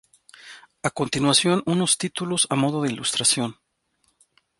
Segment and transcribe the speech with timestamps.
[0.87, 3.51] A continuación unos títulos a modo de ilustración.